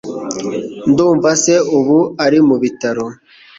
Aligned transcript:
Ndumva 0.89 1.29
se 1.43 1.53
ubu 1.77 1.99
ari 2.23 2.39
mubitaro 2.47 3.05